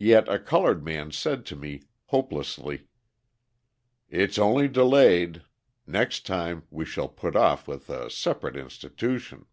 [0.00, 2.88] Yet a coloured man said to me hopelessly:
[4.10, 5.44] "It's only delayed.
[5.86, 9.46] Next time we shall be put off with a separate institution."